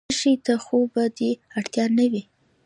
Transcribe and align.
څه 0.09 0.13
شي 0.19 0.33
ته 0.45 0.53
خو 0.65 0.77
به 0.93 1.03
دې 1.17 1.31
اړتیا 1.57 1.85
نه 1.97 2.05
وي؟ 2.11 2.23